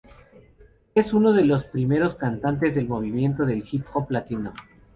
Es 0.95 1.13
uno 1.13 1.31
de 1.31 1.45
los 1.45 1.65
primeros 1.67 2.15
cantantes 2.15 2.73
del 2.73 2.87
movimiento 2.87 3.45
del 3.45 3.63
hip 3.71 3.85
hop 3.93 4.09
latino. 4.09 4.51